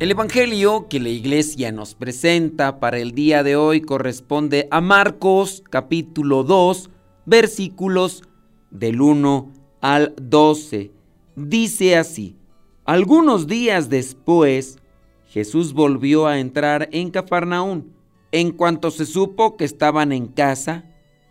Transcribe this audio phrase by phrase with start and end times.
[0.00, 5.64] El Evangelio que la iglesia nos presenta para el día de hoy corresponde a Marcos
[5.68, 6.88] capítulo 2
[7.26, 8.22] versículos
[8.70, 10.92] del 1 al 12.
[11.34, 12.36] Dice así,
[12.84, 14.78] algunos días después
[15.26, 17.92] Jesús volvió a entrar en Cafarnaún.
[18.30, 20.84] En cuanto se supo que estaban en casa,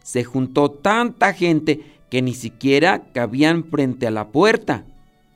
[0.03, 4.86] se juntó tanta gente que ni siquiera cabían frente a la puerta,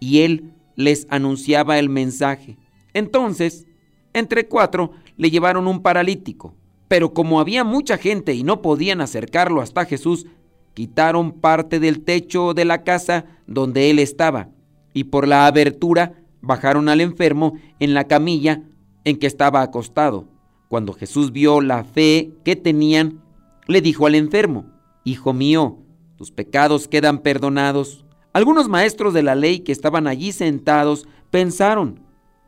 [0.02, 2.58] y él les anunciaba el mensaje.
[2.94, 3.66] Entonces,
[4.14, 6.56] entre cuatro le llevaron un paralítico,
[6.88, 10.28] pero como había mucha gente y no podían acercarlo hasta Jesús,
[10.74, 14.50] quitaron parte del techo de la casa donde él estaba
[14.94, 18.64] y por la abertura bajaron al enfermo en la camilla
[19.04, 20.28] en que estaba acostado.
[20.68, 23.22] Cuando Jesús vio la fe que tenían,
[23.68, 24.66] le dijo al enfermo,
[25.04, 25.80] Hijo mío,
[26.18, 28.06] tus pecados quedan perdonados.
[28.34, 32.01] Algunos maestros de la ley que estaban allí sentados pensaron,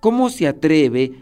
[0.04, 1.14] ¿Cómo se atreve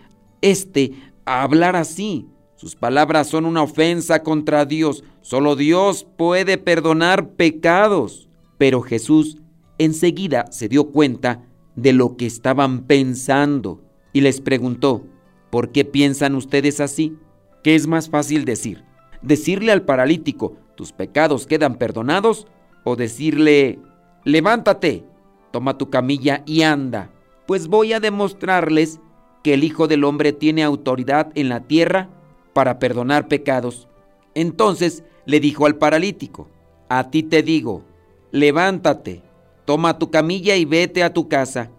[0.41, 0.93] este
[1.23, 2.25] a hablar así?
[2.55, 5.03] Sus palabras son una ofensa contra Dios.
[5.21, 8.27] Solo Dios puede perdonar pecados.
[8.57, 9.37] Pero Jesús
[9.77, 11.43] enseguida se dio cuenta
[11.75, 15.05] de lo que estaban pensando y les preguntó,
[15.51, 17.15] ¿por qué piensan ustedes así?
[17.63, 18.83] ¿Qué es más fácil decir?
[19.21, 22.47] ¿Decirle al paralítico, tus pecados quedan perdonados?
[22.83, 23.77] ¿O decirle,
[24.23, 25.05] levántate,
[25.51, 27.11] toma tu camilla y anda?
[27.51, 29.01] Pues voy a demostrarles
[29.43, 32.07] que el Hijo del Hombre tiene autoridad en la tierra
[32.53, 33.89] para perdonar pecados.
[34.35, 36.47] Entonces le dijo al paralítico,
[36.87, 37.83] a ti te digo,
[38.31, 39.21] levántate,
[39.65, 41.71] toma tu camilla y vete a tu casa.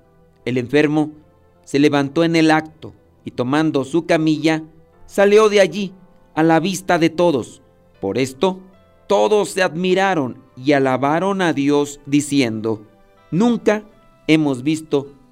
[0.45, 1.13] El enfermo
[1.65, 2.93] se levantó en el acto
[3.25, 4.63] y tomando su camilla,
[5.07, 5.95] salió de allí
[6.35, 7.63] a la vista de todos.
[7.99, 8.61] Por esto,
[9.07, 12.83] todos se admiraron y alabaron a Dios diciendo,
[13.31, 13.85] nunca
[14.27, 15.15] hemos visto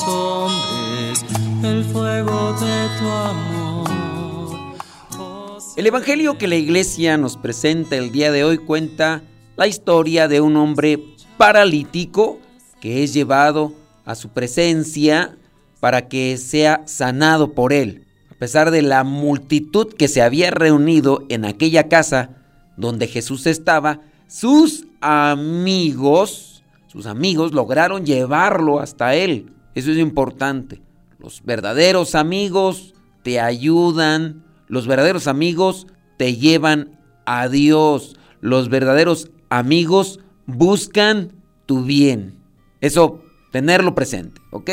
[0.00, 1.24] hombres
[1.62, 4.72] el fuego de tu amor.
[5.76, 9.22] El Evangelio que la iglesia nos presenta el día de hoy cuenta
[9.56, 10.98] la historia de un hombre
[11.36, 12.38] paralítico
[12.80, 13.72] que es llevado
[14.04, 15.36] a su presencia
[15.80, 18.04] para que sea sanado por él.
[18.30, 22.30] A pesar de la multitud que se había reunido en aquella casa
[22.76, 29.52] donde Jesús estaba, sus amigos, sus amigos lograron llevarlo hasta él.
[29.74, 30.82] Eso es importante.
[31.18, 35.86] Los verdaderos amigos te ayudan, los verdaderos amigos
[36.18, 41.32] te llevan a Dios, los verdaderos amigos buscan
[41.66, 42.34] tu bien.
[42.80, 43.22] Eso,
[43.52, 44.70] tenerlo presente, ¿ok?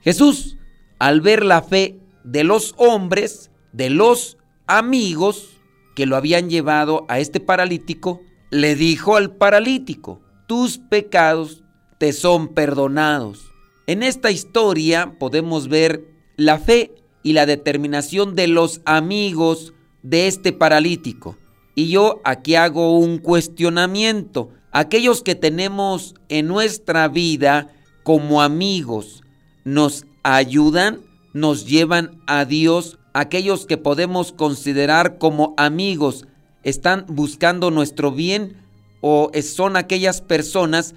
[0.00, 0.56] Jesús,
[0.98, 5.60] al ver la fe de los hombres, de los amigos
[5.94, 8.20] que lo habían llevado a este paralítico,
[8.50, 11.64] le dijo al paralítico, tus pecados
[11.98, 13.51] te son perdonados.
[13.86, 16.04] En esta historia podemos ver
[16.36, 16.92] la fe
[17.22, 21.36] y la determinación de los amigos de este paralítico.
[21.74, 24.50] Y yo aquí hago un cuestionamiento.
[24.70, 27.68] Aquellos que tenemos en nuestra vida
[28.04, 29.22] como amigos,
[29.64, 31.00] ¿nos ayudan?
[31.32, 32.98] ¿Nos llevan a Dios?
[33.14, 36.26] Aquellos que podemos considerar como amigos,
[36.62, 38.56] están buscando nuestro bien
[39.00, 40.94] o son aquellas personas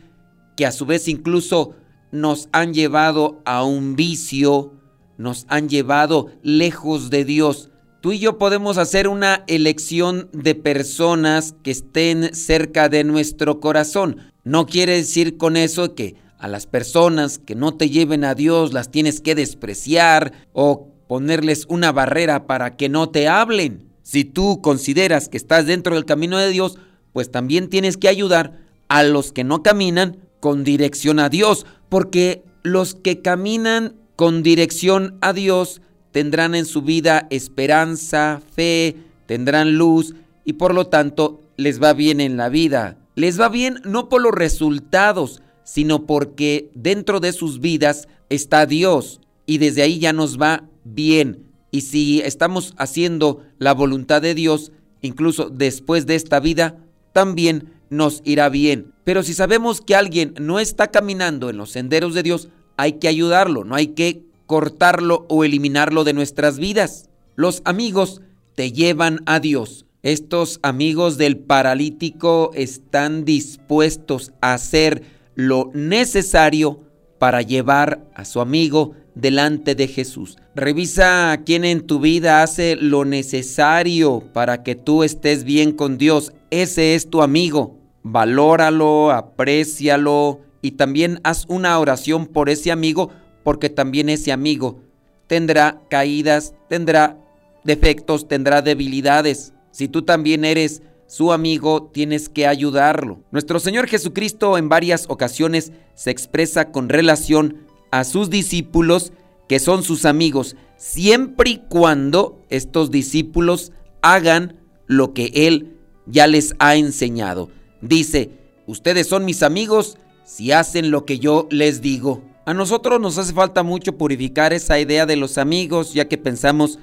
[0.56, 1.76] que a su vez incluso
[2.12, 4.74] nos han llevado a un vicio,
[5.18, 7.70] nos han llevado lejos de Dios.
[8.02, 14.18] Tú y yo podemos hacer una elección de personas que estén cerca de nuestro corazón.
[14.44, 18.74] No quiere decir con eso que a las personas que no te lleven a Dios
[18.74, 23.90] las tienes que despreciar o ponerles una barrera para que no te hablen.
[24.04, 26.78] Si tú consideras que estás dentro del camino de Dios,
[27.12, 32.44] pues también tienes que ayudar a los que no caminan con dirección a Dios, porque
[32.62, 35.82] los que caminan con dirección a Dios
[36.12, 38.96] tendrán en su vida esperanza, fe,
[39.26, 40.14] tendrán luz
[40.44, 42.96] y por lo tanto les va bien en la vida.
[43.16, 49.22] Les va bien no por los resultados, sino porque dentro de sus vidas está Dios
[49.48, 51.40] y desde ahí ya nos va bien.
[51.72, 54.72] Y si estamos haciendo la voluntad de Dios,
[55.02, 56.78] incluso después de esta vida,
[57.14, 58.94] también nos irá bien.
[59.04, 63.08] Pero si sabemos que alguien no está caminando en los senderos de Dios, hay que
[63.08, 67.10] ayudarlo, no hay que cortarlo o eliminarlo de nuestras vidas.
[67.36, 68.22] Los amigos
[68.56, 69.86] te llevan a Dios.
[70.04, 75.04] Estos amigos del paralítico están dispuestos a hacer
[75.34, 76.82] lo necesario
[77.18, 80.38] para llevar a su amigo delante de Jesús.
[80.54, 86.34] Revisa quién en tu vida hace lo necesario para que tú estés bien con Dios.
[86.52, 87.80] Ese es tu amigo.
[88.08, 93.10] Valóralo, aprécialo y también haz una oración por ese amigo
[93.44, 94.80] porque también ese amigo
[95.26, 97.18] tendrá caídas, tendrá
[97.64, 99.54] defectos, tendrá debilidades.
[99.72, 103.24] Si tú también eres su amigo, tienes que ayudarlo.
[103.32, 109.14] Nuestro Señor Jesucristo en varias ocasiones se expresa con relación a sus discípulos
[109.50, 113.72] que son sus amigos, siempre y cuando estos discípulos
[114.04, 117.50] hagan lo que Él ya les ha enseñado.
[117.88, 118.32] Dice,
[118.66, 122.24] ustedes son mis amigos si hacen lo que yo les digo.
[122.46, 126.80] A nosotros nos hace falta mucho purificar esa idea de los amigos, ya que pensamos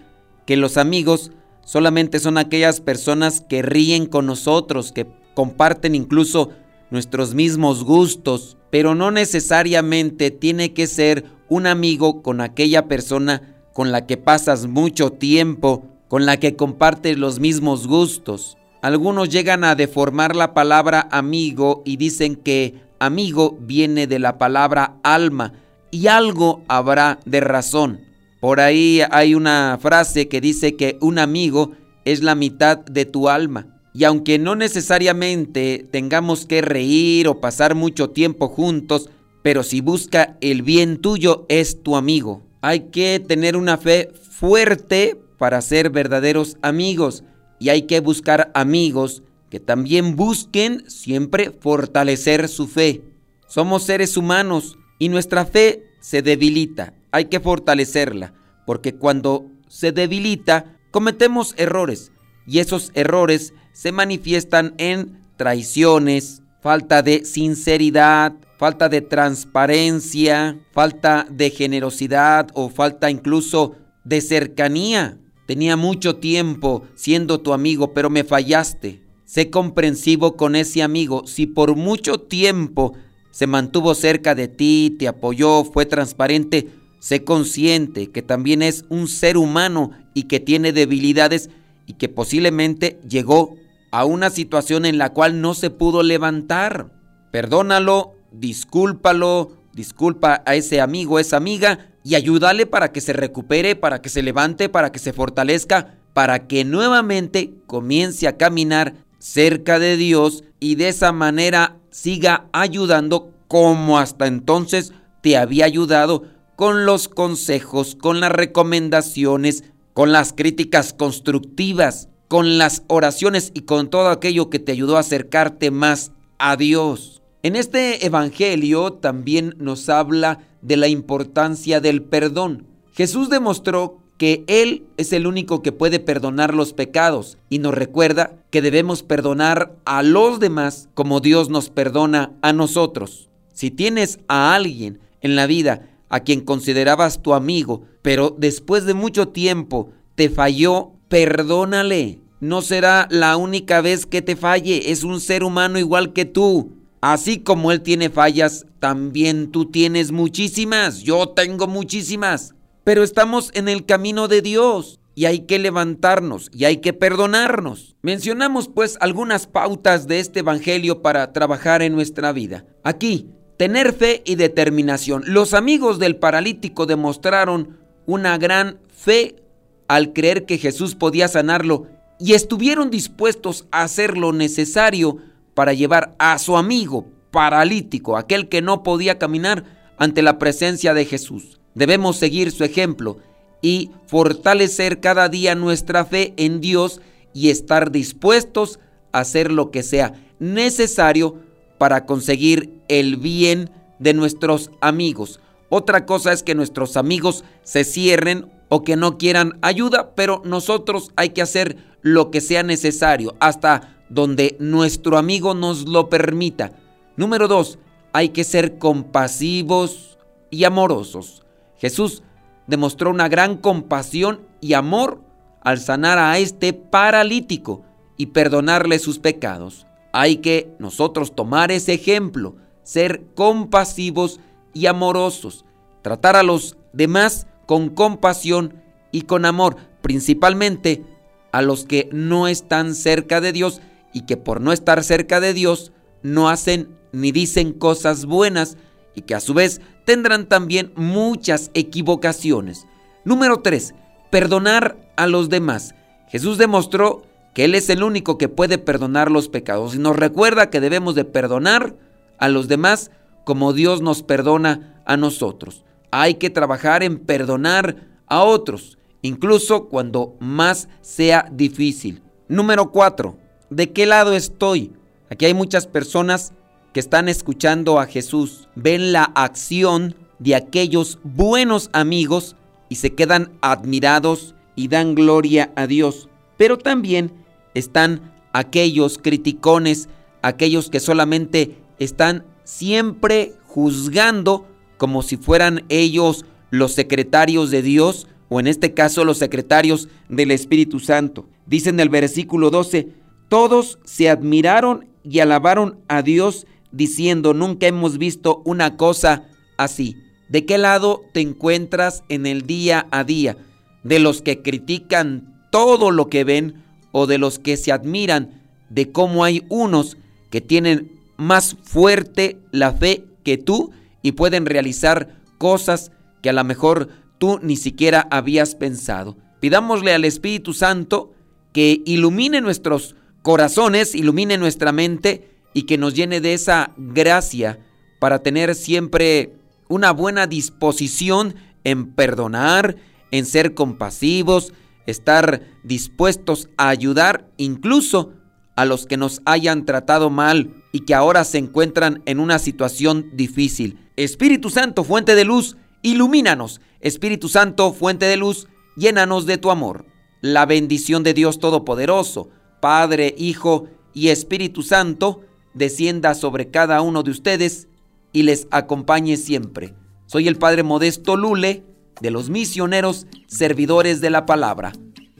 [0.47, 1.33] que los amigos
[1.65, 6.51] solamente son aquellas personas que ríen con nosotros, que comparten incluso
[6.91, 13.91] nuestros mismos gustos, pero no necesariamente tiene que ser un amigo con aquella persona con
[13.91, 18.57] la que pasas mucho tiempo, con la que compartes los mismos gustos.
[18.83, 24.97] Algunos llegan a deformar la palabra amigo y dicen que amigo viene de la palabra
[25.05, 25.53] alma
[25.93, 28.01] y algo habrá de razón.
[28.41, 31.71] Por ahí hay una frase que dice que un amigo
[32.05, 33.69] es la mitad de tu alma.
[33.95, 39.11] Y aunque no necesariamente tengamos que reír o pasar mucho tiempo juntos,
[39.43, 42.43] pero si busca el bien tuyo es tu amigo.
[42.63, 47.23] Hay que tener una fe fuerte para ser verdaderos amigos
[47.63, 53.03] y hay que buscar amigos que también busquen siempre fortalecer su fe.
[53.47, 56.93] Somos seres humanos y nuestra fe se debilita.
[57.13, 58.35] Hay que fortalecerla,
[58.67, 62.11] porque cuando se debilita cometemos errores
[62.49, 71.51] y esos errores se manifiestan en traiciones, falta de sinceridad, falta de transparencia, falta de
[71.51, 75.17] generosidad o falta incluso de cercanía.
[75.47, 79.03] Tenía mucho tiempo siendo tu amigo, pero me fallaste.
[79.25, 81.27] Sé comprensivo con ese amigo.
[81.27, 82.95] Si por mucho tiempo
[83.31, 86.69] se mantuvo cerca de ti, te apoyó, fue transparente,
[87.01, 91.51] sé consciente que también es un ser humano y que tiene debilidades
[91.87, 93.57] y que posiblemente llegó
[93.91, 96.93] a una situación en la cual no se pudo levantar.
[97.31, 104.03] Perdónalo, discúlpalo, disculpa a ese amigo, esa amiga y ayúdale para que se recupere, para
[104.03, 109.97] que se levante, para que se fortalezca, para que nuevamente comience a caminar cerca de
[109.97, 116.25] Dios y de esa manera siga ayudando como hasta entonces te había ayudado
[116.57, 119.65] con los consejos, con las recomendaciones,
[119.95, 125.01] con las críticas constructivas, con las oraciones y con todo aquello que te ayudó a
[125.01, 127.22] acercarte más a Dios.
[127.45, 132.69] En este Evangelio también nos habla de la importancia del perdón.
[132.93, 138.37] Jesús demostró que Él es el único que puede perdonar los pecados y nos recuerda
[138.51, 143.29] que debemos perdonar a los demás como Dios nos perdona a nosotros.
[143.53, 148.95] Si tienes a alguien en la vida a quien considerabas tu amigo, pero después de
[148.95, 152.21] mucho tiempo te falló, perdónale.
[152.39, 156.82] No será la única vez que te falle, es un ser humano igual que tú.
[157.03, 162.55] Así como él tiene fallas, también tú tienes muchísimas, yo tengo muchísimas.
[162.85, 167.97] Pero estamos en el camino de Dios y hay que levantarnos y hay que perdonarnos.
[168.03, 172.67] Mencionamos pues algunas pautas de este Evangelio para trabajar en nuestra vida.
[172.85, 175.25] Aquí, tener fe y determinación.
[175.27, 179.43] Los amigos del paralítico demostraron una gran fe
[179.89, 181.89] al creer que Jesús podía sanarlo
[182.21, 185.19] y estuvieron dispuestos a hacer lo necesario
[185.55, 189.65] para llevar a su amigo paralítico, aquel que no podía caminar,
[189.99, 191.61] ante la presencia de Jesús.
[191.75, 193.19] Debemos seguir su ejemplo
[193.61, 197.01] y fortalecer cada día nuestra fe en Dios
[197.33, 198.79] y estar dispuestos
[199.13, 201.37] a hacer lo que sea necesario
[201.79, 205.41] para conseguir el bien de nuestros amigos.
[205.69, 211.13] Otra cosa es que nuestros amigos se cierren o que no quieran ayuda, pero nosotros
[211.17, 216.73] hay que hacer lo que sea necesario hasta donde nuestro amigo nos lo permita.
[217.17, 217.79] Número dos,
[218.13, 220.19] hay que ser compasivos
[220.51, 221.43] y amorosos.
[221.79, 222.23] Jesús
[222.67, 225.23] demostró una gran compasión y amor
[225.63, 227.85] al sanar a este paralítico
[228.19, 229.87] y perdonarle sus pecados.
[230.13, 234.41] Hay que nosotros tomar ese ejemplo, ser compasivos
[234.75, 235.65] y amorosos,
[236.03, 238.75] tratar a los demás con compasión
[239.11, 241.03] y con amor, principalmente
[241.51, 243.81] a los que no están cerca de Dios
[244.13, 245.93] y que por no estar cerca de Dios
[246.23, 248.77] no hacen ni dicen cosas buenas
[249.15, 252.87] y que a su vez tendrán también muchas equivocaciones.
[253.25, 253.95] Número 3.
[254.31, 255.95] Perdonar a los demás.
[256.29, 257.23] Jesús demostró
[257.55, 261.15] que Él es el único que puede perdonar los pecados y nos recuerda que debemos
[261.15, 261.97] de perdonar
[262.39, 263.11] a los demás
[263.45, 265.85] como Dios nos perdona a nosotros.
[266.11, 272.23] Hay que trabajar en perdonar a otros, incluso cuando más sea difícil.
[272.49, 273.37] Número 4.
[273.75, 274.93] ¿De qué lado estoy?
[275.31, 276.53] Aquí hay muchas personas
[276.93, 282.55] que están escuchando a Jesús, ven la acción de aquellos buenos amigos
[282.91, 286.29] y se quedan admirados y dan gloria a Dios.
[286.59, 287.33] Pero también
[287.73, 290.11] están aquellos criticones,
[290.43, 294.67] aquellos que solamente están siempre juzgando
[294.99, 300.51] como si fueran ellos los secretarios de Dios o en este caso los secretarios del
[300.51, 301.49] Espíritu Santo.
[301.65, 303.22] Dice en el versículo 12,
[303.53, 309.45] todos se admiraron y alabaron a Dios diciendo, nunca hemos visto una cosa
[309.77, 310.17] así.
[310.49, 313.59] ¿De qué lado te encuentras en el día a día?
[314.05, 319.13] ¿De los que critican todo lo que ven o de los que se admiran de
[319.13, 320.17] cómo hay unos
[320.49, 323.91] que tienen más fuerte la fe que tú
[324.23, 329.37] y pueden realizar cosas que a lo mejor tú ni siquiera habías pensado?
[329.61, 331.35] Pidámosle al Espíritu Santo
[331.75, 337.79] que ilumine nuestros corazones, ilumine nuestra mente y que nos llene de esa gracia
[338.19, 339.53] para tener siempre
[339.89, 342.97] una buena disposición en perdonar,
[343.31, 344.73] en ser compasivos,
[345.07, 348.33] estar dispuestos a ayudar incluso
[348.77, 353.31] a los que nos hayan tratado mal y que ahora se encuentran en una situación
[353.35, 353.99] difícil.
[354.17, 356.81] Espíritu Santo, fuente de luz, ilumínanos.
[357.01, 360.07] Espíritu Santo, fuente de luz, llénanos de tu amor.
[360.41, 362.51] La bendición de Dios Todopoderoso,
[362.83, 367.87] Padre, Hijo y Espíritu Santo, descienda sobre cada uno de ustedes
[368.33, 369.95] y les acompañe siempre.
[370.27, 371.85] Soy el Padre Modesto Lule,
[372.21, 374.91] de los misioneros servidores de la palabra.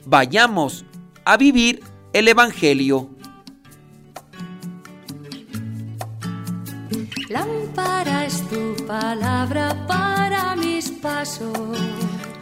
[0.05, 0.85] Vayamos
[1.25, 1.81] a vivir
[2.13, 3.09] el Evangelio.
[7.27, 11.57] Lámpara es tu palabra para mis pasos,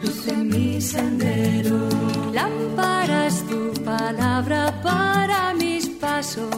[0.00, 1.88] luz en mi sendero.
[2.32, 3.61] Lámpara es tu
[3.98, 6.48] palabra para mis pasos,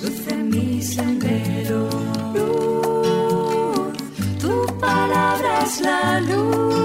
[0.00, 1.88] luz mi sendero.
[2.34, 3.92] Luz,
[4.40, 6.83] tu palabra es la luz.